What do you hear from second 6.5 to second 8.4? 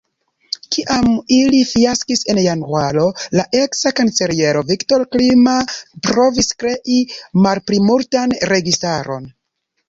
krei malplimultan